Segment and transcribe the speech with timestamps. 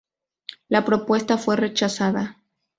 [0.67, 2.39] La propuesta fue rechazada.